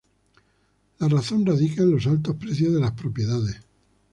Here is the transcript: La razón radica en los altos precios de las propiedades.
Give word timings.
La 0.97 1.07
razón 1.07 1.45
radica 1.45 1.83
en 1.83 1.91
los 1.91 2.07
altos 2.07 2.35
precios 2.35 2.73
de 2.73 2.79
las 2.79 2.93
propiedades. 2.93 3.57